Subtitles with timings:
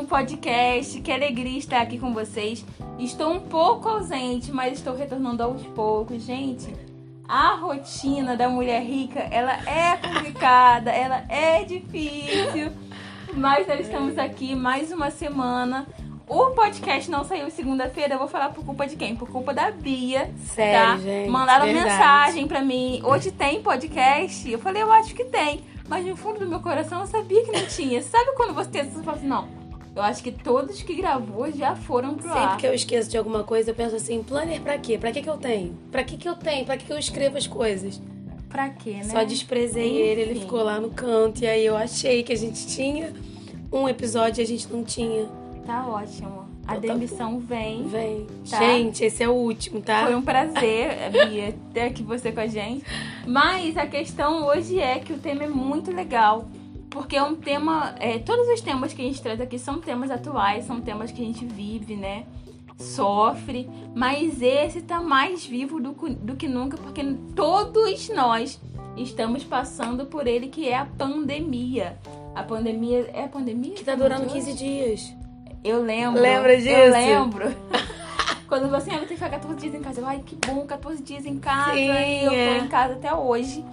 [0.00, 1.00] um podcast.
[1.00, 2.64] Que alegria estar aqui com vocês.
[2.98, 6.22] Estou um pouco ausente, mas estou retornando aos poucos.
[6.22, 6.74] Gente,
[7.28, 12.72] a rotina da mulher rica, ela é complicada, ela é difícil.
[13.34, 15.86] Mas nós estamos aqui mais uma semana.
[16.26, 19.16] O podcast não saiu segunda-feira, eu vou falar por culpa de quem?
[19.16, 20.30] Por culpa da Bia.
[20.44, 20.96] Sério, tá?
[20.98, 21.88] gente, Mandaram verdade.
[21.88, 23.02] mensagem pra mim.
[23.04, 24.48] Hoje tem podcast?
[24.50, 25.62] Eu falei, eu acho que tem.
[25.88, 28.00] Mas no fundo do meu coração eu sabia que não tinha.
[28.00, 29.59] Sabe quando você fala assim, não,
[29.94, 32.42] eu acho que todos que gravou já foram pro ar.
[32.42, 34.96] Sempre que eu esqueço de alguma coisa, eu penso assim, planner pra quê?
[34.98, 35.76] Pra que que eu tenho?
[35.90, 36.64] Pra que que eu tenho?
[36.64, 38.00] Pra que que eu escrevo as coisas?
[38.48, 39.04] Pra quê, né?
[39.04, 40.40] Só desprezei ele, ele Enfim.
[40.42, 43.12] ficou lá no canto, e aí eu achei que a gente tinha
[43.72, 45.28] um episódio e a gente não tinha.
[45.66, 46.48] Tá ótimo.
[46.66, 47.84] A Então tá demissão vem.
[47.88, 48.26] Vem.
[48.48, 48.58] Tá.
[48.58, 50.04] Gente, esse é o último, tá?
[50.06, 52.84] Foi um prazer, Bia, ter aqui você com a gente.
[53.26, 56.46] Mas a questão hoje é que o tema é muito legal.
[56.90, 57.94] Porque é um tema.
[57.98, 61.22] é, todos os temas que a gente traz aqui são temas atuais, são temas que
[61.22, 62.24] a gente vive, né?
[62.76, 63.68] Sofre.
[63.94, 67.02] Mas esse tá mais vivo do, do que nunca, porque
[67.34, 68.60] todos nós
[68.96, 71.96] estamos passando por ele, que é a pandemia.
[72.34, 73.10] A pandemia.
[73.12, 73.74] É a pandemia?
[73.74, 75.14] Que tá durando 15 dias.
[75.62, 76.20] Eu lembro.
[76.20, 76.70] Lembra disso?
[76.74, 77.54] Eu lembro.
[78.48, 80.00] Quando você, ah, você fica 14 dias em casa.
[80.00, 81.72] Eu, Ai, que bom, 14 dias em casa.
[81.72, 82.58] Sim, e eu é.
[82.58, 83.64] tô em casa até hoje.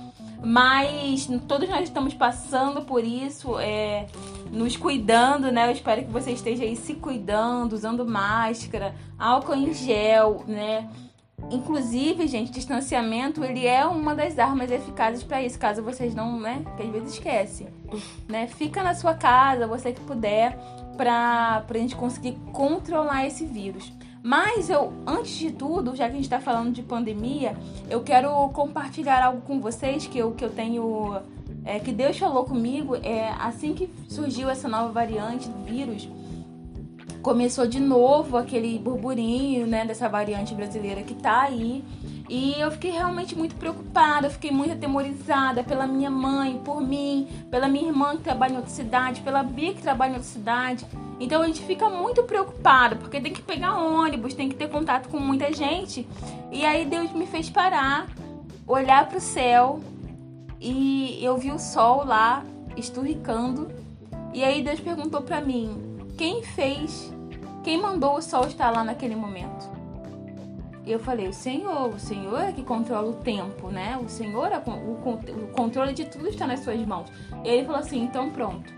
[0.44, 4.06] Mas todos nós estamos passando por isso, é,
[4.52, 5.68] nos cuidando, né?
[5.68, 10.90] Eu espero que você esteja aí se cuidando, usando máscara, álcool em gel, né?
[11.52, 16.64] Inclusive, gente, distanciamento, ele é uma das armas eficazes para isso, caso vocês não, né?
[16.76, 17.68] Que às vezes esquece,
[18.28, 18.48] né?
[18.48, 20.58] Fica na sua casa, você que puder,
[20.98, 23.94] pra, pra gente conseguir controlar esse vírus.
[24.23, 27.56] Mas eu, antes de tudo, já que a gente tá falando de pandemia,
[27.90, 31.22] eu quero compartilhar algo com vocês que eu, que eu tenho.
[31.64, 36.09] é, que Deus falou comigo é, assim que surgiu essa nova variante do vírus
[37.28, 41.84] começou de novo aquele burburinho, né, dessa variante brasileira que tá aí.
[42.30, 47.68] E eu fiquei realmente muito preocupada, fiquei muito atemorizada pela minha mãe, por mim, pela
[47.68, 50.86] minha irmã que trabalha em outra cidade, pela Bia que trabalha em outra cidade.
[51.19, 55.09] Então a gente fica muito preocupado, porque tem que pegar ônibus, tem que ter contato
[55.09, 56.07] com muita gente.
[56.51, 58.07] E aí Deus me fez parar,
[58.67, 59.79] olhar pro céu
[60.59, 62.44] e eu vi o sol lá
[62.75, 63.69] esturricando.
[64.33, 67.11] E aí Deus perguntou pra mim: quem fez,
[67.63, 69.78] quem mandou o sol estar lá naquele momento?
[70.85, 73.99] E eu falei: o Senhor, o Senhor é que controla o tempo, né?
[74.03, 77.11] O Senhor, é, o, o controle de tudo está nas suas mãos.
[77.44, 78.72] E ele falou assim: então pronto,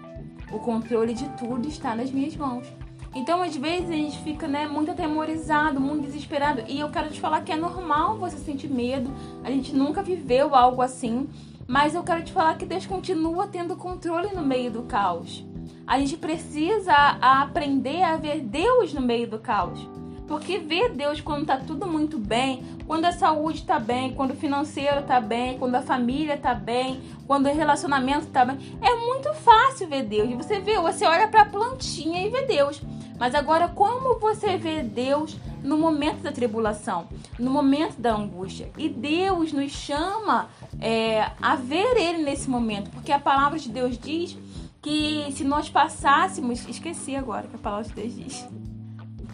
[0.52, 2.68] o controle de tudo está nas minhas mãos.
[3.16, 6.64] Então, às vezes, a gente fica né, muito atemorizado, muito desesperado.
[6.68, 9.10] E eu quero te falar que é normal você sentir medo.
[9.44, 11.28] A gente nunca viveu algo assim.
[11.68, 15.46] Mas eu quero te falar que Deus continua tendo controle no meio do caos.
[15.86, 19.88] A gente precisa aprender a ver Deus no meio do caos.
[20.30, 24.36] Porque ver Deus quando tá tudo muito bem, quando a saúde tá bem, quando o
[24.36, 29.34] financeiro tá bem, quando a família tá bem, quando o relacionamento tá bem, é muito
[29.34, 30.30] fácil ver Deus.
[30.36, 32.80] Você vê, você olha pra plantinha e vê Deus.
[33.18, 37.08] Mas agora, como você vê Deus no momento da tribulação,
[37.40, 38.70] no momento da angústia?
[38.78, 40.48] E Deus nos chama
[40.80, 44.38] é, a ver Ele nesse momento, porque a palavra de Deus diz
[44.80, 46.68] que se nós passássemos.
[46.70, 48.48] Esqueci agora que a palavra de Deus diz.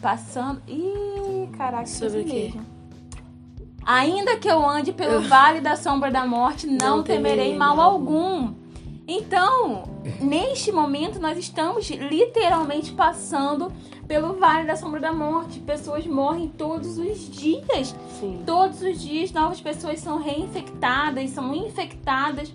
[0.05, 0.61] Passando.
[0.67, 2.43] Ih, caraca, Sobre esqueci o quê?
[2.43, 2.65] mesmo.
[3.83, 8.53] Ainda que eu ande pelo vale da sombra da morte, não, Não temerei mal algum.
[9.07, 9.81] Então,
[10.21, 13.73] neste momento, nós estamos literalmente passando
[14.07, 15.59] pelo vale da sombra da morte.
[15.59, 17.95] Pessoas morrem todos os dias.
[18.19, 18.43] Sim.
[18.45, 22.53] Todos os dias novas pessoas são reinfectadas, são infectadas.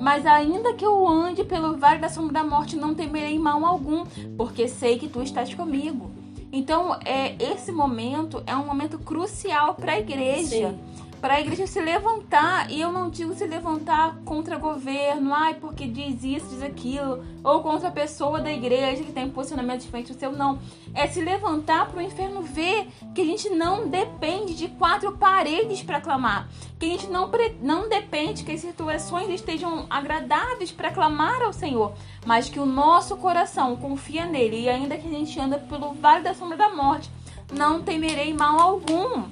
[0.00, 4.04] Mas ainda que eu ande pelo vale da sombra da morte, não temerei mal algum,
[4.36, 6.18] porque sei que tu estás comigo.
[6.52, 10.70] Então, é, esse momento é um momento crucial para a igreja.
[10.70, 10.78] Sim.
[11.20, 15.86] Para a igreja se levantar, e eu não digo se levantar contra governo, ai, porque
[15.86, 20.18] diz isso, diz aquilo, ou contra a pessoa da igreja que tem posicionamento diferente do
[20.18, 20.58] seu, não.
[20.94, 25.82] É se levantar para o inferno ver que a gente não depende de quatro paredes
[25.82, 27.30] para clamar, que a gente não,
[27.60, 31.92] não depende que as situações estejam agradáveis para clamar ao Senhor,
[32.24, 36.24] mas que o nosso coração confia nele, e ainda que a gente anda pelo vale
[36.24, 37.10] da sombra da morte,
[37.52, 39.24] não temerei mal algum.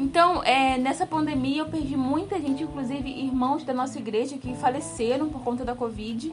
[0.00, 5.28] Então, é, nessa pandemia eu perdi muita gente, inclusive irmãos da nossa igreja que faleceram
[5.28, 6.32] por conta da Covid.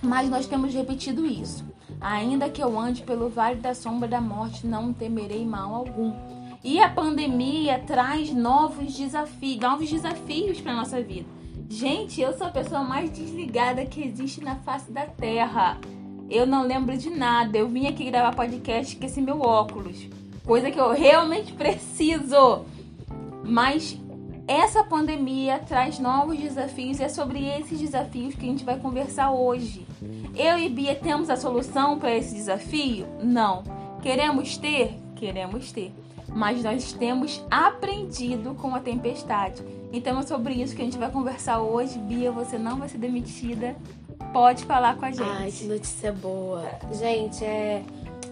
[0.00, 1.64] Mas nós temos repetido isso.
[2.00, 6.14] Ainda que eu ande pelo vale da sombra da morte, não temerei mal algum.
[6.62, 11.26] E a pandemia traz novos desafios, novos desafios para nossa vida.
[11.68, 15.80] Gente, eu sou a pessoa mais desligada que existe na face da Terra.
[16.30, 17.58] Eu não lembro de nada.
[17.58, 20.19] Eu vim aqui gravar podcast esqueci meu óculos.
[20.50, 22.64] Coisa que eu realmente preciso.
[23.44, 23.96] Mas
[24.48, 29.30] essa pandemia traz novos desafios e é sobre esses desafios que a gente vai conversar
[29.30, 29.86] hoje.
[30.34, 33.06] Eu e Bia temos a solução para esse desafio?
[33.22, 33.62] Não.
[34.02, 34.98] Queremos ter?
[35.14, 35.94] Queremos ter.
[36.26, 39.62] Mas nós temos aprendido com a tempestade.
[39.92, 41.96] Então é sobre isso que a gente vai conversar hoje.
[41.96, 43.76] Bia, você não vai ser demitida.
[44.32, 45.22] Pode falar com a gente.
[45.22, 46.68] Ai, que notícia boa.
[46.92, 47.84] Gente, é.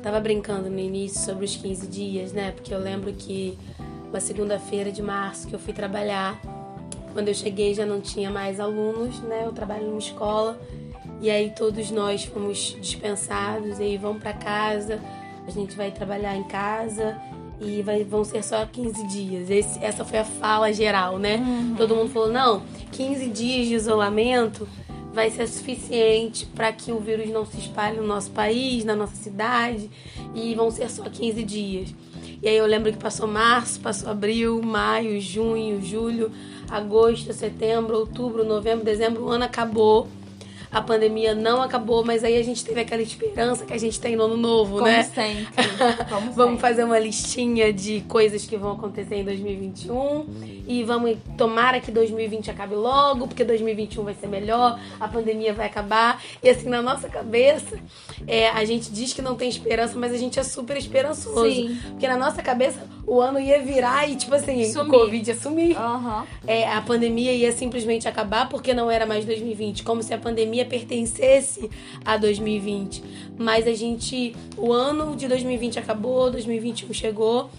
[0.03, 2.53] Tava brincando no início sobre os 15 dias, né?
[2.53, 3.59] Porque eu lembro que
[4.09, 6.41] uma segunda-feira de março que eu fui trabalhar.
[7.13, 9.43] Quando eu cheguei já não tinha mais alunos, né?
[9.45, 10.61] Eu trabalho numa escola.
[11.21, 15.01] E aí todos nós fomos dispensados e aí vão para casa.
[15.47, 17.21] A gente vai trabalhar em casa
[17.61, 19.51] e vai, vão ser só 15 dias.
[19.51, 21.37] Esse, essa foi a fala geral, né?
[21.37, 21.75] Uhum.
[21.77, 22.63] Todo mundo falou: não,
[22.93, 24.69] 15 dias de isolamento
[25.19, 29.17] vai ser suficiente para que o vírus não se espalhe no nosso país, na nossa
[29.17, 29.91] cidade,
[30.33, 31.93] e vão ser só 15 dias.
[32.41, 36.31] E aí eu lembro que passou março, passou abril, maio, junho, julho,
[36.71, 40.07] agosto, setembro, outubro, novembro, dezembro, o ano acabou
[40.71, 44.17] a pandemia não acabou, mas aí a gente teve aquela esperança que a gente tem
[44.17, 45.03] no ano novo, Como né?
[45.03, 45.47] Sempre.
[46.09, 46.61] Como vamos sempre.
[46.61, 52.51] fazer uma listinha de coisas que vão acontecer em 2021 e vamos tomara que 2020
[52.51, 56.23] acabe logo, porque 2021 vai ser melhor, a pandemia vai acabar.
[56.43, 57.79] E assim, na nossa cabeça,
[58.27, 61.45] é, a gente diz que não tem esperança, mas a gente é super esperançoso.
[61.51, 61.79] Sim.
[61.91, 64.89] Porque na nossa cabeça o ano ia virar e, tipo assim, Sumir.
[64.89, 66.27] o Covid ia sumir Aham.
[66.47, 70.67] é, a pandemia ia simplesmente acabar porque não era mais 2020, como se a pandemia
[70.67, 71.71] pertencesse
[72.05, 73.03] a 2020.
[73.39, 77.51] Mas a gente, o ano de 2020 acabou, 2021 chegou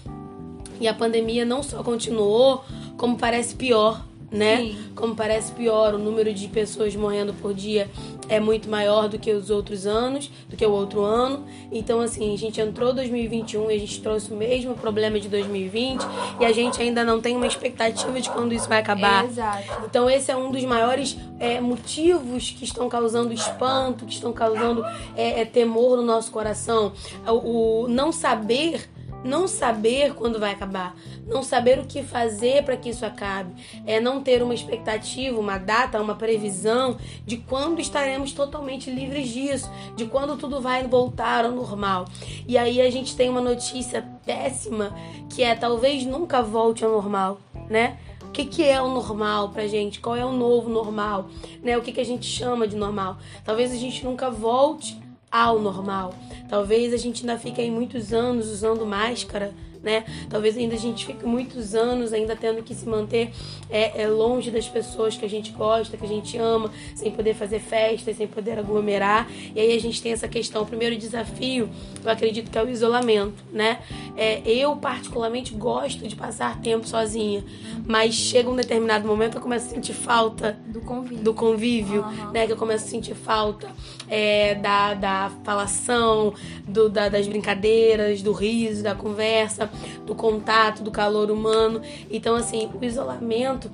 [0.79, 2.63] e a pandemia não só continuou,
[2.95, 4.57] como parece pior, né?
[4.57, 4.77] Sim.
[4.95, 7.89] Como parece pior, o número de pessoas morrendo por dia
[8.29, 11.45] é muito maior do que os outros anos, do que o outro ano.
[11.71, 16.01] Então, assim, a gente entrou 2021 e a gente trouxe o mesmo problema de 2020
[16.39, 19.25] e a gente ainda não tem uma expectativa de quando isso vai acabar.
[19.25, 19.85] Exato.
[19.85, 24.85] Então esse é um dos maiores é, motivos que estão causando espanto, que estão causando
[25.15, 26.93] é, é, temor no nosso coração.
[27.27, 28.89] O, o não saber,
[29.23, 30.95] não saber quando vai acabar,
[31.25, 33.53] não saber o que fazer para que isso acabe,
[33.85, 39.69] é não ter uma expectativa, uma data, uma previsão de quando estaremos totalmente livres disso,
[39.95, 42.05] de quando tudo vai voltar ao normal.
[42.47, 44.95] E aí a gente tem uma notícia péssima
[45.29, 47.39] que é talvez nunca volte ao normal,
[47.69, 47.97] né?
[48.29, 49.99] O que, que é o normal pra gente?
[49.99, 51.29] Qual é o novo normal?
[51.63, 51.75] Né?
[51.75, 53.17] O que, que a gente chama de normal?
[53.43, 55.01] Talvez a gente nunca volte
[55.31, 56.13] ao normal.
[56.47, 60.03] Talvez a gente ainda fique aí muitos anos usando máscara, né?
[60.29, 63.31] Talvez ainda a gente fique muitos anos ainda tendo que se manter
[63.69, 67.33] é, é, longe das pessoas que a gente gosta, que a gente ama, sem poder
[67.33, 69.27] fazer festas, sem poder aglomerar.
[69.55, 70.63] E aí a gente tem essa questão.
[70.63, 71.69] O primeiro desafio,
[72.03, 73.79] eu acredito que é o isolamento, né?
[74.17, 77.43] É, eu particularmente gosto de passar tempo sozinha,
[77.85, 81.21] mas chega um determinado momento eu começo a sentir falta Do convite.
[81.21, 82.31] do convívio, Aham.
[82.31, 82.45] né?
[82.45, 83.69] Que eu começo a sentir falta
[84.09, 86.33] é, da, da falação,
[86.67, 89.68] do, da- das brincadeiras, do riso, da conversa,
[90.05, 91.81] do contato, do calor humano.
[92.09, 93.71] Então, assim, o isolamento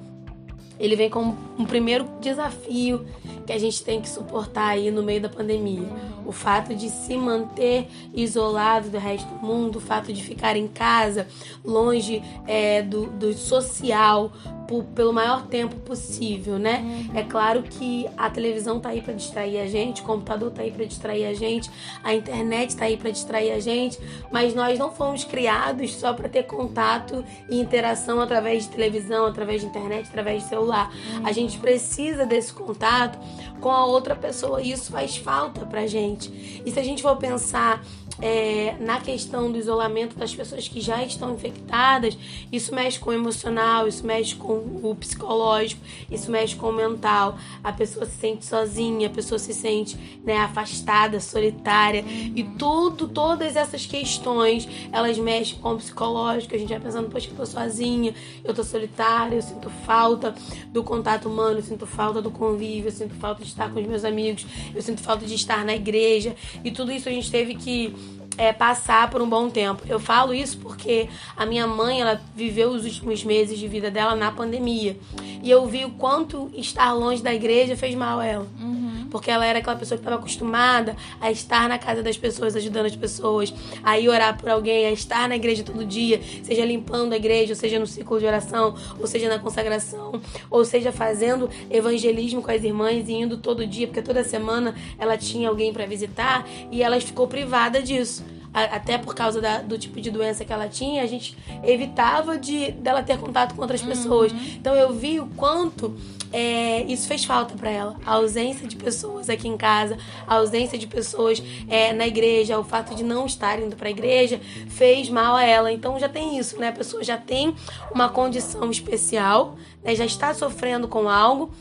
[0.80, 3.06] ele vem como um primeiro desafio
[3.46, 5.88] que a gente tem que suportar aí no meio da pandemia.
[6.26, 10.68] O fato de se manter isolado do resto do mundo, o fato de ficar em
[10.68, 11.28] casa,
[11.64, 14.32] longe é, do, do social,
[14.68, 17.06] por- pelo maior tempo possível, né?
[17.14, 20.72] É claro que a televisão tá aí para distrair a gente, o computador tá aí
[20.72, 21.70] para distrair a gente,
[22.04, 24.00] a internet tá aí para distrair a gente,
[24.32, 29.62] mas nós não fomos criados só para ter contato e interação através de televisão, através
[29.62, 30.92] de internet, através de celular.
[31.24, 33.18] A gente precisa desse contato
[33.62, 36.62] com a outra pessoa e isso faz falta pra gente.
[36.66, 37.84] E se a gente for pensar
[38.22, 42.18] é, na questão do isolamento das pessoas que já estão infectadas,
[42.52, 44.54] isso mexe com o emocional, isso mexe com
[44.84, 47.38] o psicológico, isso mexe com o mental.
[47.64, 53.56] A pessoa se sente sozinha, a pessoa se sente né, afastada, solitária e tudo, todas
[53.56, 56.56] essas questões, elas mexem com o psicológico.
[56.56, 60.34] A gente vai pensando, poxa, eu tô sozinha, eu tô solitária, eu sinto falta
[60.70, 63.88] do contato humano, eu sinto falta do convívio, eu sinto falta de estar com os
[63.88, 67.56] meus amigos, eu sinto falta de estar na igreja e tudo isso a gente teve
[67.56, 67.94] que
[68.38, 69.84] é, passar por um bom tempo.
[69.88, 74.16] Eu falo isso porque a minha mãe, ela viveu os últimos meses de vida dela
[74.16, 74.98] na pandemia.
[75.42, 78.48] E eu vi o quanto estar longe da igreja fez mal a ela.
[78.60, 78.86] Uhum.
[79.16, 82.88] porque ela era aquela pessoa que estava acostumada a estar na casa das pessoas, ajudando
[82.88, 87.14] as pessoas, a ir orar por alguém, a estar na igreja todo dia, seja limpando
[87.14, 91.50] a igreja, ou seja no ciclo de oração, ou seja na consagração, ou seja fazendo
[91.70, 95.86] evangelismo com as irmãs e indo todo dia, porque toda semana ela tinha alguém para
[95.86, 98.25] visitar e ela ficou privada disso
[98.56, 102.72] até por causa da, do tipo de doença que ela tinha, a gente evitava de
[102.72, 104.32] dela ter contato com outras pessoas.
[104.32, 104.40] Uhum.
[104.56, 105.94] Então eu vi o quanto
[106.32, 107.96] é, isso fez falta para ela.
[108.06, 112.64] A ausência de pessoas aqui em casa, a ausência de pessoas é, na igreja, o
[112.64, 115.72] fato de não estar indo para a igreja fez mal a ela.
[115.72, 116.70] Então já tem isso, né?
[116.70, 117.54] A pessoa já tem
[117.94, 119.96] uma condição especial, né?
[119.96, 121.52] já está sofrendo com algo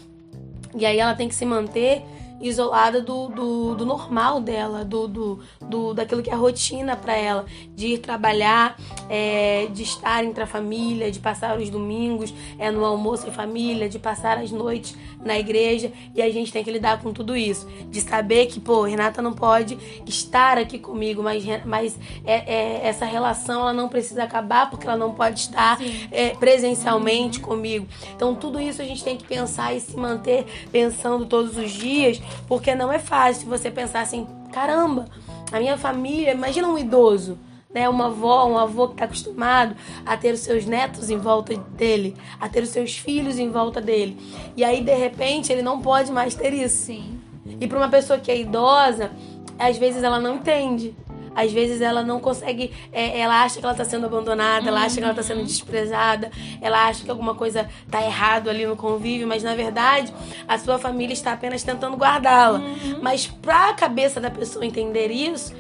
[0.77, 2.03] e aí ela tem que se manter
[2.41, 7.45] isolada do, do, do normal dela, do, do, do, daquilo que é rotina para ela,
[7.75, 8.77] de ir trabalhar,
[9.09, 13.89] é, de estar entre a família, de passar os domingos é, no almoço em família,
[13.89, 15.93] de passar as noites na igreja.
[16.15, 19.33] E a gente tem que lidar com tudo isso, de saber que, pô, Renata não
[19.33, 24.87] pode estar aqui comigo, mas, mas é, é, essa relação ela não precisa acabar porque
[24.87, 25.79] ela não pode estar
[26.11, 27.87] é, presencialmente comigo.
[28.15, 32.21] Então tudo isso a gente tem que pensar e se manter pensando todos os dias
[32.47, 35.07] porque não é fácil você pensar assim, caramba,
[35.53, 37.39] a minha família, imagina um idoso,
[37.75, 37.89] né?
[37.89, 39.75] Uma avó, um avô que está acostumado
[40.07, 43.81] a ter os seus netos em volta dele, a ter os seus filhos em volta
[43.81, 44.17] dele.
[44.57, 46.87] E aí, de repente, ele não pode mais ter isso.
[46.87, 47.21] Sim.
[47.61, 49.11] E para uma pessoa que é idosa,
[49.59, 50.95] às vezes ela não entende
[51.35, 54.97] às vezes ela não consegue, é, ela acha que ela está sendo abandonada, ela acha
[54.97, 59.27] que ela está sendo desprezada, ela acha que alguma coisa está errado ali no convívio,
[59.27, 60.13] mas na verdade
[60.47, 62.59] a sua família está apenas tentando guardá-la.
[62.59, 62.99] Uhum.
[63.03, 65.53] Mas para a cabeça da pessoa entender isso,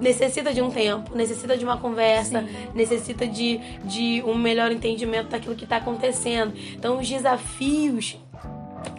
[0.00, 2.48] necessita de um tempo, necessita de uma conversa, Sim.
[2.74, 6.52] necessita de, de um melhor entendimento daquilo que está acontecendo.
[6.74, 8.18] Então, os desafios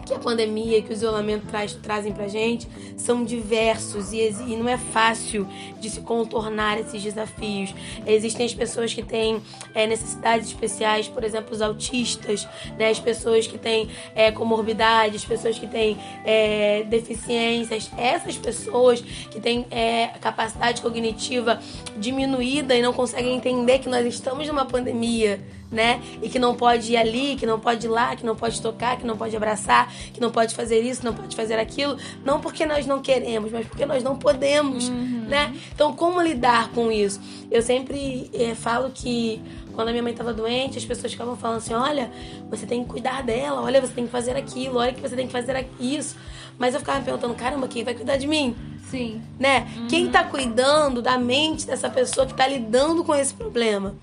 [0.08, 4.68] que a pandemia, que o isolamento traz, trazem pra gente são diversos e, e não
[4.68, 5.48] é fácil
[5.80, 7.74] de se contornar esses desafios.
[8.06, 9.42] Existem as pessoas que têm
[9.74, 12.48] é, necessidades especiais, por exemplo, os autistas,
[12.78, 17.90] né, as pessoas que têm é, comorbidades, pessoas que têm é, deficiências.
[17.98, 21.60] Essas pessoas que têm é, capacidade cognitiva
[21.98, 25.40] diminuída e não conseguem entender que nós estamos numa pandemia
[25.72, 26.02] né?
[26.22, 28.98] E que não pode ir ali, que não pode ir lá, que não pode tocar,
[28.98, 32.66] que não pode abraçar, que não pode fazer isso, não pode fazer aquilo, não porque
[32.66, 35.26] nós não queremos, mas porque nós não podemos, uhum.
[35.28, 35.56] né?
[35.74, 37.20] Então, como lidar com isso?
[37.50, 39.42] Eu sempre é, falo que
[39.78, 42.12] quando a minha mãe estava doente, as pessoas ficavam falando assim: olha,
[42.50, 45.28] você tem que cuidar dela, olha, você tem que fazer aquilo, olha que você tem
[45.28, 46.16] que fazer isso.
[46.58, 48.56] Mas eu ficava me perguntando: caramba, quem vai cuidar de mim?
[48.90, 49.22] Sim.
[49.38, 49.68] Né?
[49.78, 49.88] Uhum.
[49.88, 53.96] Quem tá cuidando da mente dessa pessoa que tá lidando com esse problema?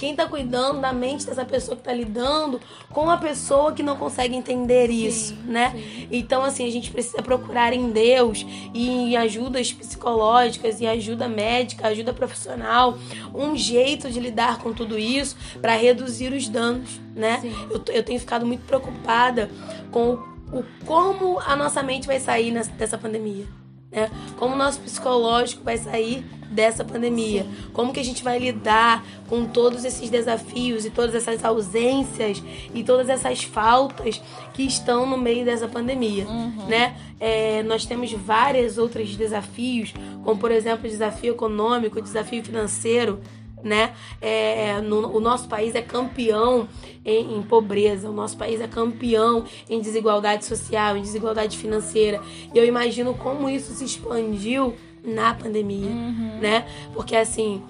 [0.00, 3.98] Quem tá cuidando da mente dessa pessoa que tá lidando com a pessoa que não
[3.98, 5.72] consegue entender isso, sim, né?
[5.72, 6.08] Sim.
[6.10, 11.88] Então, assim, a gente precisa procurar em Deus e em ajudas psicológicas e ajuda médica,
[11.88, 12.96] ajuda profissional,
[13.34, 17.42] um jeito de lidar com tudo isso para reduzir os danos, né?
[17.70, 19.50] Eu, eu tenho ficado muito preocupada
[19.90, 20.14] com
[20.50, 23.59] o, o como a nossa mente vai sair nessa, dessa pandemia
[23.90, 24.10] né?
[24.36, 27.44] Como o nosso psicológico vai sair dessa pandemia?
[27.44, 27.70] Sim.
[27.72, 32.42] Como que a gente vai lidar com todos esses desafios e todas essas ausências
[32.74, 34.20] e todas essas faltas
[34.54, 36.66] que estão no meio dessa pandemia, uhum.
[36.66, 36.96] né?
[37.18, 39.92] É, nós temos vários outros desafios,
[40.24, 43.20] como por exemplo o desafio econômico, o desafio financeiro,
[43.62, 43.94] né?
[44.20, 46.68] É, no, o nosso país é campeão
[47.04, 52.20] em, em, pobreza, o nosso país é campeão em desigualdade social, em desigualdade financeira.
[52.54, 56.38] E eu imagino como isso se expandiu na pandemia, uhum.
[56.40, 56.66] né?
[56.92, 57.62] Porque assim,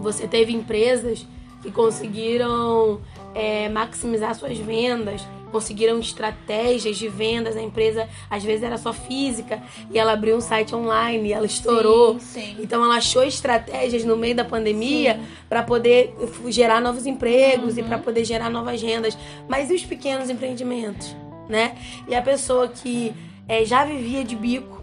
[0.00, 1.26] você teve empresas
[1.62, 3.00] que conseguiram
[3.34, 7.56] é, maximizar suas vendas, conseguiram estratégias de vendas.
[7.56, 11.46] A empresa às vezes era só física e ela abriu um site online, e ela
[11.46, 12.18] estourou.
[12.18, 12.56] Sim, sim.
[12.58, 16.14] Então ela achou estratégias no meio da pandemia para poder
[16.48, 17.80] gerar novos empregos uhum.
[17.80, 19.16] e para poder gerar novas rendas.
[19.48, 21.14] Mas e os pequenos empreendimentos,
[21.48, 21.76] né?
[22.08, 23.14] E a pessoa que
[23.46, 24.73] é, já vivia de bico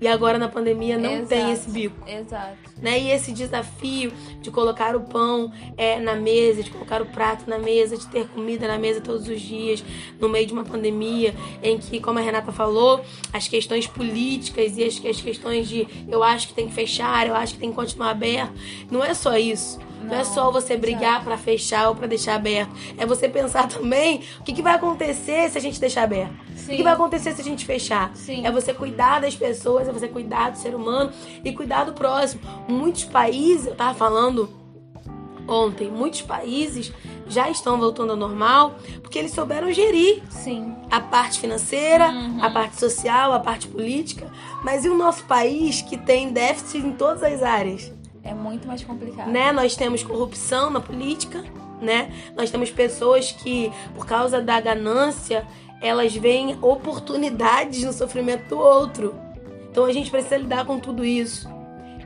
[0.00, 1.28] e agora na pandemia não Exato.
[1.28, 2.08] tem esse bico.
[2.08, 2.56] Exato.
[2.80, 2.98] Né?
[2.98, 7.58] E esse desafio de colocar o pão é, na mesa, de colocar o prato na
[7.58, 9.84] mesa, de ter comida na mesa todos os dias,
[10.18, 14.84] no meio de uma pandemia, em que, como a Renata falou, as questões políticas e
[14.84, 17.76] as, as questões de eu acho que tem que fechar, eu acho que tem que
[17.76, 18.54] continuar aberto,
[18.90, 19.78] não é só isso.
[20.02, 22.70] Não, é só você brigar para fechar ou para deixar aberto.
[22.96, 26.32] É você pensar também o que, que vai acontecer se a gente deixar aberto.
[26.56, 26.74] Sim.
[26.74, 28.10] O que vai acontecer se a gente fechar?
[28.14, 28.46] Sim.
[28.46, 31.10] É você cuidar das pessoas, é você cuidar do ser humano
[31.44, 32.40] e cuidar do próximo.
[32.68, 34.48] Muitos países, eu tava falando
[35.48, 36.92] ontem, muitos países
[37.26, 40.74] já estão voltando ao normal, porque eles souberam gerir Sim.
[40.90, 42.38] a parte financeira, Uhum.
[42.42, 44.26] a parte social, a parte política.
[44.64, 47.92] Mas e o nosso país que tem déficit em todas as áreas?
[48.22, 49.28] É muito mais complicado.
[49.30, 49.50] né?
[49.52, 51.42] Nós temos corrupção na política,
[51.80, 52.12] né?
[52.36, 55.46] Nós temos pessoas que, por causa da ganância,
[55.80, 59.14] elas veem oportunidades no sofrimento do outro.
[59.70, 61.48] Então a gente precisa lidar com tudo isso.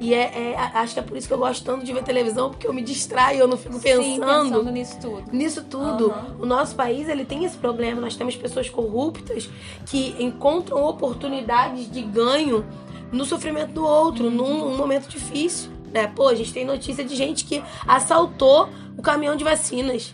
[0.01, 2.51] E é, é- acho que é por isso que eu gosto tanto de ver televisão,
[2.51, 5.25] porque eu me distraio, eu não fico Sim, pensando pensando nisso tudo.
[5.33, 6.11] nisso tudo.
[6.11, 6.37] Aham.
[6.41, 8.01] O nosso país ele tem esse problema.
[8.01, 9.49] Nós temos pessoas corruptas
[9.87, 12.65] que encontram oportunidades de ganho
[13.13, 15.71] no sofrimento do outro, num, num momento difícil.
[15.95, 16.09] Né?
[16.09, 20.13] Pô, a gente tem notícia de gente que assaltou o caminhão de vacinas.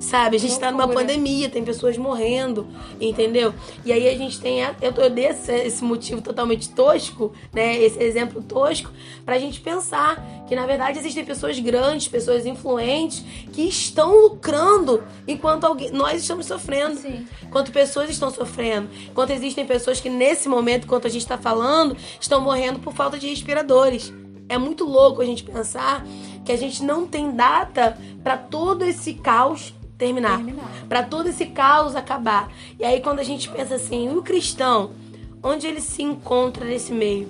[0.00, 2.68] Sabe, a gente tá numa pandemia, tem pessoas morrendo,
[3.00, 3.52] entendeu?
[3.84, 4.62] E aí a gente tem.
[4.62, 7.76] a- Eu, eu dei esse, esse motivo totalmente tosco, né?
[7.82, 8.92] Esse exemplo tosco,
[9.24, 15.64] pra gente pensar que na verdade existem pessoas grandes, pessoas influentes, que estão lucrando enquanto
[15.64, 16.94] alguém, nós estamos sofrendo.
[16.94, 17.26] Sim.
[17.42, 18.88] Enquanto pessoas estão sofrendo.
[19.10, 23.18] Enquanto existem pessoas que nesse momento, enquanto a gente está falando, estão morrendo por falta
[23.18, 24.12] de respiradores.
[24.48, 26.04] É muito louco a gente pensar
[26.44, 30.36] que a gente não tem data para todo esse caos terminar.
[30.36, 30.86] Terminar.
[30.88, 32.50] Para todo esse caos acabar.
[32.78, 34.92] E aí quando a gente pensa assim, o cristão,
[35.42, 37.28] onde ele se encontra nesse meio?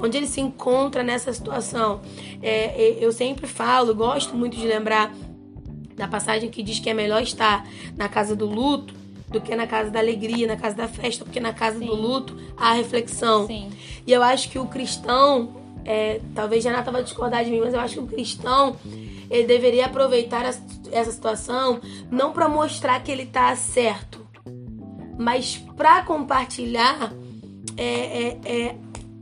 [0.00, 2.00] Onde ele se encontra nessa situação?
[2.42, 5.12] É, é, eu sempre falo, gosto muito de lembrar
[5.96, 8.94] da passagem que diz que é melhor estar na casa do luto
[9.30, 12.00] do que na casa da alegria, na casa da festa, porque na casa do Sim.
[12.00, 13.46] luto há reflexão.
[13.46, 13.70] Sim.
[14.06, 15.56] E eu acho que o cristão,
[15.88, 18.76] é, talvez Renata vai discordar de mim, mas eu acho que o cristão
[19.30, 21.80] ele deveria aproveitar essa situação
[22.10, 24.26] não para mostrar que ele tá certo,
[25.18, 27.10] mas para compartilhar
[27.74, 28.76] é, é, é,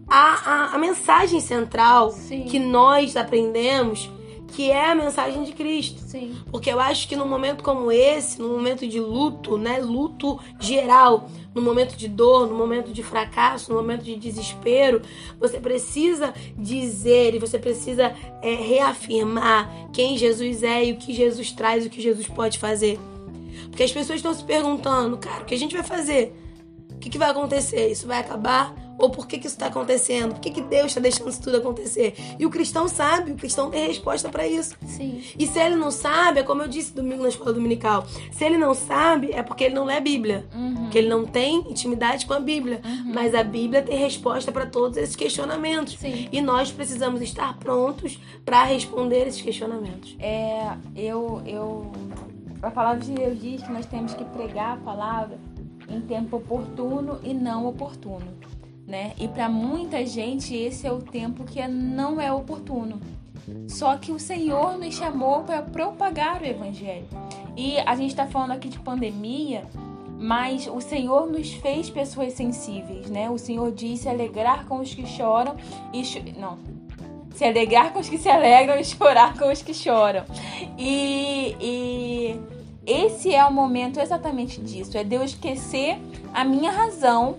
[0.08, 2.42] a, a, a mensagem central Sim.
[2.46, 4.10] que nós aprendemos,
[4.56, 6.00] que é a mensagem de Cristo.
[6.00, 6.34] Sim.
[6.50, 9.80] Porque eu acho que num momento como esse, num momento de luto, né?
[9.80, 15.02] Luto geral, no momento de dor, no momento de fracasso, no momento de desespero,
[15.38, 21.52] você precisa dizer e você precisa é, reafirmar quem Jesus é e o que Jesus
[21.52, 22.98] traz, o que Jesus pode fazer.
[23.68, 26.34] Porque as pessoas estão se perguntando, cara, o que a gente vai fazer?
[26.92, 27.88] O que, que vai acontecer?
[27.90, 28.74] Isso vai acabar?
[28.98, 30.34] Ou por que, que isso está acontecendo?
[30.34, 32.14] Por que, que Deus está deixando isso tudo acontecer?
[32.38, 34.76] E o cristão sabe, o cristão tem resposta para isso.
[34.86, 35.22] Sim.
[35.38, 38.06] E se ele não sabe, é como eu disse domingo na escola dominical.
[38.32, 40.46] Se ele não sabe, é porque ele não lê a Bíblia.
[40.54, 40.88] Uhum.
[40.90, 42.80] Que ele não tem intimidade com a Bíblia.
[43.04, 45.96] Mas a Bíblia tem resposta para todos esses questionamentos.
[45.98, 46.28] Sim.
[46.32, 50.16] E nós precisamos estar prontos para responder esses questionamentos.
[50.18, 51.92] É, eu, eu.
[52.62, 55.38] A palavra de Deus diz que nós temos que pregar a palavra
[55.88, 58.26] em tempo oportuno e não oportuno,
[58.86, 59.12] né?
[59.18, 63.00] E para muita gente esse é o tempo que é- não é oportuno.
[63.68, 67.06] Só que o Senhor nos chamou para propagar o evangelho.
[67.56, 69.64] E a gente está falando aqui de pandemia,
[70.18, 73.30] mas o Senhor nos fez pessoas sensíveis, né?
[73.30, 75.54] O Senhor diz se alegrar com os que choram
[75.92, 76.58] e cho- não,
[77.34, 80.24] se alegrar com os que se alegram e chorar com os que choram.
[80.78, 82.40] E, e
[82.84, 84.96] esse é o momento exatamente disso.
[84.98, 85.98] É Deus esquecer
[86.34, 87.36] a minha razão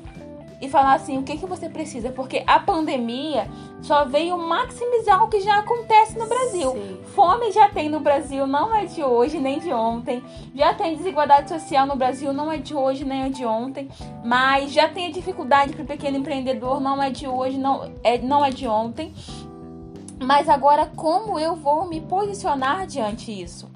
[0.60, 2.12] e falar assim, o que, que você precisa?
[2.12, 3.50] Porque a pandemia
[3.82, 6.72] só veio maximizar o que já acontece no Brasil.
[6.72, 6.98] Sim.
[7.13, 10.24] Fome já tem no Brasil, não é de hoje nem de ontem.
[10.56, 13.88] Já tem desigualdade social no Brasil, não é de hoje nem é de ontem.
[14.24, 18.17] Mas já tem a dificuldade para o pequeno empreendedor, não é de hoje, não é,
[18.17, 19.13] não é de ontem.
[20.20, 23.70] Mas agora, como eu vou me posicionar diante isso?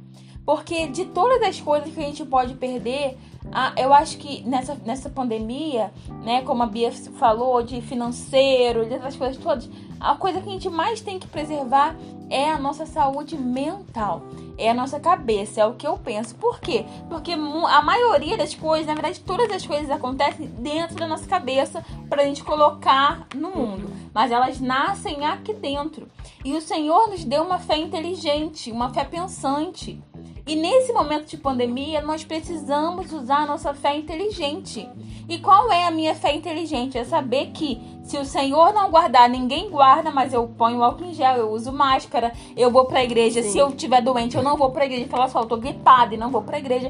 [0.43, 3.17] Porque de todas as coisas que a gente pode perder,
[3.51, 5.91] a- eu acho que nessa, nessa pandemia,
[6.23, 10.69] né, como a Bia falou, de financeiro, dessas coisas todas, a coisa que a gente
[10.69, 11.95] mais tem que preservar
[12.29, 14.21] é a nossa saúde mental.
[14.57, 16.35] É a nossa cabeça, é o que eu penso.
[16.35, 16.85] Por quê?
[17.09, 21.83] Porque a maioria das coisas, na verdade, todas as coisas acontecem dentro da nossa cabeça
[22.09, 23.89] pra gente colocar no mundo.
[24.13, 26.07] Mas elas nascem aqui dentro.
[26.45, 30.01] E o Senhor nos deu uma fé inteligente, uma fé pensante.
[30.45, 34.89] E nesse momento de pandemia, nós precisamos usar a nossa fé inteligente.
[35.29, 36.97] E qual é a minha fé inteligente?
[36.97, 41.13] É saber que se o Senhor não guardar, ninguém guarda, mas eu ponho álcool em
[41.13, 43.43] gel, eu uso máscara, eu vou pra igreja.
[43.43, 43.51] Sim.
[43.51, 45.07] Se eu estiver doente, eu não vou pra igreja.
[45.07, 46.89] Falar só, eu tô gripada e não vou pra igreja.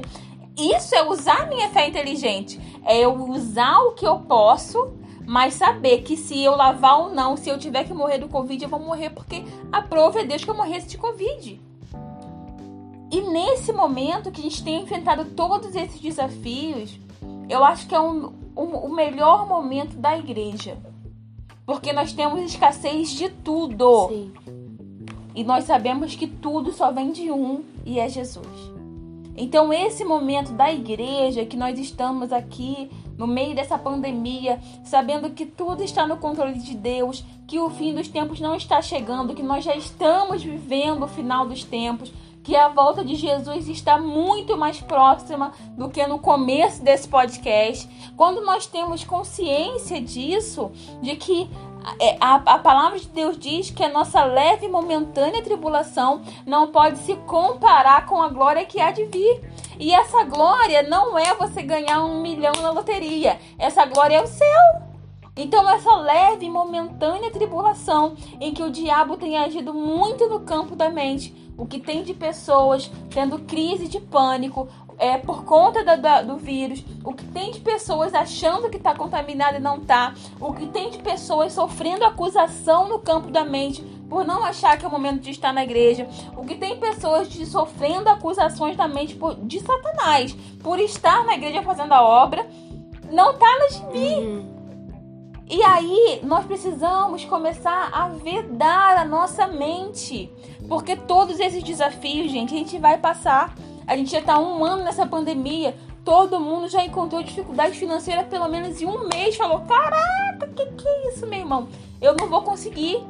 [0.56, 2.58] Isso é usar a minha fé inteligente.
[2.84, 4.92] É eu usar o que eu posso,
[5.26, 8.62] mas saber que se eu lavar ou não, se eu tiver que morrer do Covid,
[8.64, 11.60] eu vou morrer porque a prova é Deus que eu morresse de Covid.
[13.12, 16.98] E nesse momento que a gente tem enfrentado todos esses desafios,
[17.46, 20.78] eu acho que é um, um- o melhor momento da igreja.
[21.66, 24.08] Porque nós temos escassez de tudo.
[24.08, 24.32] Sim.
[25.34, 28.72] E nós sabemos que tudo só vem de um e é Jesus.
[29.36, 35.46] Então, esse momento da igreja que nós estamos aqui no meio dessa pandemia, sabendo que
[35.46, 39.42] tudo está no controle de Deus, que o fim dos tempos não está chegando, que
[39.42, 44.56] nós já estamos vivendo o final dos tempos, que a volta de Jesus está muito
[44.56, 47.88] mais próxima do que no começo desse podcast.
[48.16, 51.48] Quando nós temos consciência disso, de que
[52.00, 56.68] é, a, a, palavra de Deus diz que a nossa leve e momentânea tribulação não
[56.68, 59.42] pode se comparar com a glória que há de vir.
[59.78, 63.38] E essa glória não é você ganhar um milhão na loteria.
[63.58, 64.92] Essa glória é o céu.
[65.34, 70.76] Então, essa leve e momentânea tribulação em que o diabo tem agido muito no campo
[70.76, 75.96] da mente, o que tem de pessoas tendo crise de pânico é, por conta da,
[75.96, 80.14] da, do vírus, o que tem de pessoas achando que está contaminado e não está,
[80.40, 84.84] o que tem de pessoas sofrendo acusação no campo da mente por não achar que
[84.84, 88.86] é o momento de estar na igreja, o que tem pessoas de sofrendo acusações da
[88.86, 92.46] mente por, de Satanás por estar na igreja fazendo a obra,
[93.10, 94.14] não está no gibi.
[94.14, 94.51] Uhum.
[95.48, 100.30] E aí nós precisamos começar a vedar a nossa mente.
[100.68, 103.54] Porque todos esses desafios, gente, a gente vai passar.
[103.86, 105.76] A gente já está um ano nessa pandemia.
[106.04, 109.36] Todo mundo já encontrou dificuldade financeira pelo menos em um mês.
[109.36, 111.68] Falou: Caraca, que que é isso, meu irmão?
[112.00, 113.02] Eu não vou conseguir.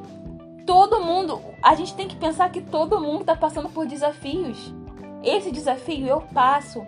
[0.66, 4.72] Todo mundo, a gente tem que pensar que todo mundo está passando por desafios.
[5.22, 6.86] Esse desafio eu passo.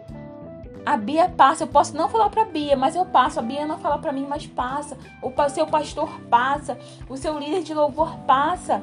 [0.85, 3.39] A Bia passa, eu posso não falar para Bia, mas eu passo.
[3.39, 4.99] A Bia não fala para mim, mas passa.
[5.23, 8.83] O seu pastor passa, o seu líder de louvor passa.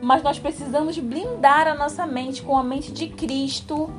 [0.00, 3.90] Mas nós precisamos blindar a nossa mente com a mente de Cristo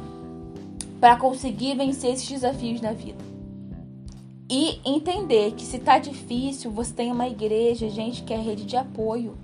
[1.00, 3.24] para conseguir vencer esses desafios na vida.
[4.50, 8.78] E entender que se tá difícil, você tem uma igreja, gente que é rede de
[8.78, 9.38] apoio.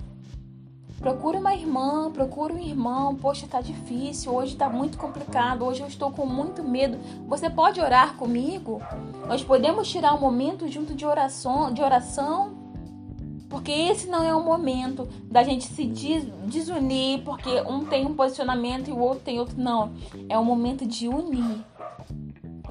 [1.02, 3.16] Procura uma irmã, procura um irmão.
[3.16, 7.00] Poxa, tá difícil, hoje tá muito complicado, hoje eu estou com muito medo.
[7.28, 8.80] Você pode orar comigo?
[9.28, 12.62] Nós podemos tirar um momento junto de oração, de oração
[13.52, 18.88] porque esse não é o momento da gente se desunir, porque um tem um posicionamento
[18.88, 19.60] e o outro tem outro.
[19.60, 19.92] Não.
[20.30, 21.62] É o momento de unir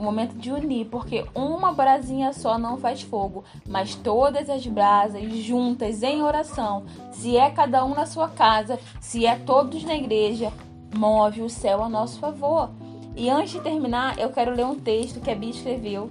[0.01, 5.31] o momento de unir, porque uma brasinha só não faz fogo, mas todas as brasas
[5.37, 10.51] juntas em oração, se é cada um na sua casa, se é todos na igreja,
[10.97, 12.71] move o céu a nosso favor.
[13.15, 16.11] E antes de terminar, eu quero ler um texto que a Bia escreveu,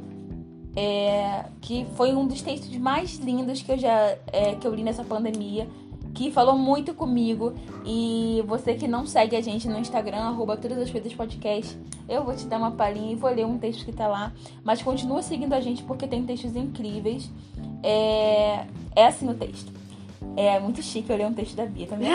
[0.75, 4.83] é, que foi um dos textos mais lindos que eu já é, que eu li
[4.83, 5.67] nessa pandemia
[6.13, 7.53] que falou muito comigo.
[7.85, 12.23] E você que não segue a gente no Instagram, arroba todas as coisas podcast, eu
[12.23, 14.31] vou te dar uma palhinha e vou ler um texto que tá lá.
[14.63, 17.29] Mas continua seguindo a gente porque tem textos incríveis.
[17.83, 19.71] É, é assim o texto.
[20.35, 22.09] É muito chique eu ler um texto da Bia também.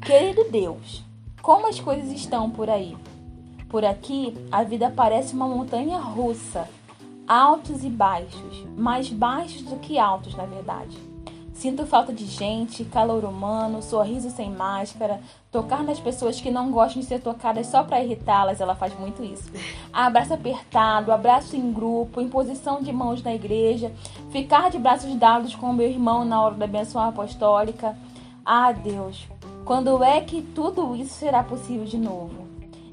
[0.00, 1.02] Querido Deus,
[1.42, 2.96] como as coisas estão por aí?
[3.68, 6.68] Por aqui, a vida parece uma montanha russa.
[7.26, 10.96] Altos e baixos, mais baixos do que altos, na verdade.
[11.58, 17.02] Sinto falta de gente, calor humano, sorriso sem máscara, tocar nas pessoas que não gostam
[17.02, 19.50] de ser tocadas só para irritá-las, ela faz muito isso.
[19.92, 23.90] Abraço apertado, abraço em grupo, imposição de mãos na igreja,
[24.30, 27.98] ficar de braços dados com meu irmão na hora da benção apostólica.
[28.46, 29.26] Ah, Deus,
[29.64, 32.47] quando é que tudo isso será possível de novo?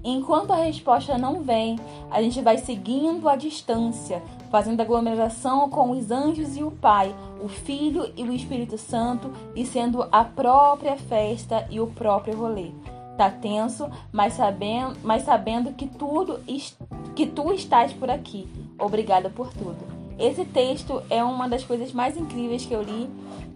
[0.08, 1.80] Enquanto a resposta não vem,
[2.12, 7.14] a gente vai seguindo a distância, fazendo aglomeração com os anjos e o Pai,
[7.44, 12.70] o Filho e o Espírito Santo, e sendo a própria festa e o próprio rolê.
[13.18, 16.40] Tá tenso, mas sabendo, mas sabendo que tudo
[17.16, 18.48] que tu estás por aqui.
[18.78, 19.96] Obrigada por tudo.
[20.20, 23.10] Esse texto é uma das coisas mais incríveis que eu li.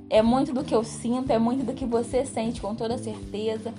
[0.10, 3.74] É muito do que eu sinto, é muito do que você sente com toda certeza.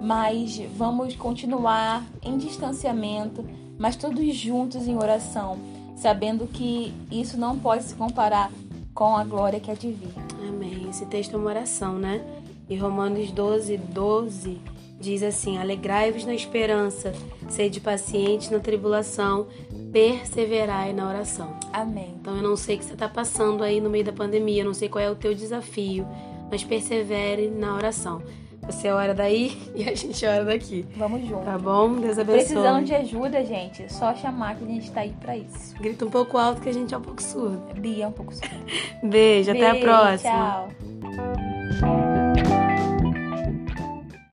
[0.00, 3.44] Mas vamos continuar em distanciamento,
[3.78, 5.58] mas todos juntos em oração
[6.00, 8.50] sabendo que isso não pode se comparar
[8.94, 10.12] com a glória que há de vir.
[10.48, 10.88] Amém.
[10.88, 12.24] Esse texto é uma oração, né?
[12.70, 14.58] E Romanos 12, 12
[14.98, 17.12] diz assim: Alegrai-vos na esperança,
[17.50, 19.46] sede pacientes na tribulação,
[19.92, 21.56] perseverai na oração.
[21.72, 22.14] Amém.
[22.20, 24.66] Então eu não sei o que você está passando aí no meio da pandemia, eu
[24.66, 26.06] não sei qual é o teu desafio,
[26.50, 28.22] mas persevere na oração.
[28.62, 30.86] Você ora daí e a gente ora daqui.
[30.96, 31.44] Vamos junto.
[31.44, 31.94] Tá bom?
[31.94, 32.44] Deus abençoe.
[32.44, 35.74] Precisando de ajuda, gente, é só chamar que a gente tá aí pra isso.
[35.80, 37.60] Grita um pouco alto que a gente é um pouco surdo.
[37.80, 38.54] Bia é um pouco surdo.
[39.02, 40.30] Beijo, Beijo até a próxima.
[40.30, 40.89] Tchau.